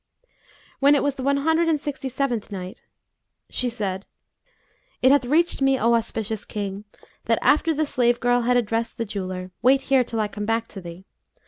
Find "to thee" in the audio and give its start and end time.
10.69-11.05